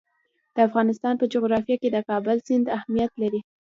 د 0.55 0.57
افغانستان 0.67 1.13
په 1.17 1.25
جغرافیه 1.33 1.75
کې 1.81 1.89
د 1.91 1.97
کابل 2.09 2.37
سیند 2.47 2.65
اهمیت 2.77 3.11
لري. 3.21 3.39